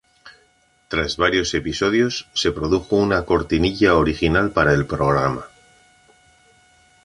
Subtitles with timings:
[0.87, 5.45] Tras varios episodios, se produjo una cortinilla original para el programa.